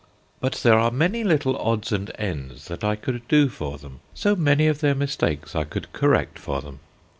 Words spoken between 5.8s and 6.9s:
correct for them.